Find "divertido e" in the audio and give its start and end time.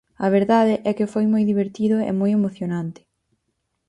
1.51-2.11